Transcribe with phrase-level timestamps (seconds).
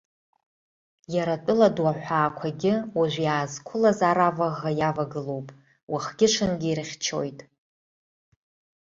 [1.15, 5.47] Иара атәыла ду аҳәаақәагьы уажә иаазқәылаз ар аваӷӷа иавагылоуп,
[5.91, 7.39] уахгьы-ҽынгьы ирыхьчоит.